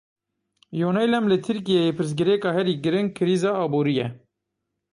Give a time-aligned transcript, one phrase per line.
[0.79, 4.07] Yoneylem li Tirkiyeyê pirsgirêka herî giring krîza aborî ye.